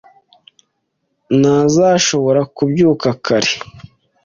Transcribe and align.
ntazashobora 1.39 2.41
kubyuka 2.55 3.07
kare. 3.25 3.51